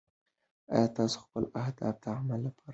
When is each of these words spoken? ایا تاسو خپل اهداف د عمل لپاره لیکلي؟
ایا 0.73 0.87
تاسو 0.97 1.17
خپل 1.25 1.43
اهداف 1.61 1.95
د 2.03 2.05
عمل 2.17 2.39
لپاره 2.41 2.41
لیکلي؟ 2.45 2.69